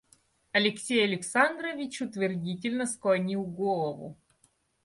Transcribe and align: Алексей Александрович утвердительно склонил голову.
Алексей 0.51 1.03
Александрович 1.03 2.01
утвердительно 2.01 2.87
склонил 2.87 3.43
голову. 3.43 4.17